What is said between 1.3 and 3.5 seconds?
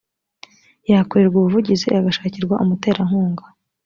ubuvugizi agashakirwa umuterankunga